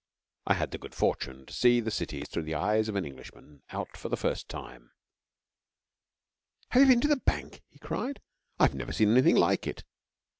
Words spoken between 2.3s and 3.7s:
the eyes of an Englishman